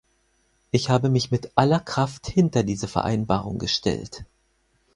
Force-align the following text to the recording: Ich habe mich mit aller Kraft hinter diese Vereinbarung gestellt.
Ich 0.71 0.89
habe 0.89 1.09
mich 1.09 1.29
mit 1.29 1.51
aller 1.55 1.79
Kraft 1.79 2.25
hinter 2.25 2.63
diese 2.63 2.87
Vereinbarung 2.87 3.59
gestellt. 3.59 4.25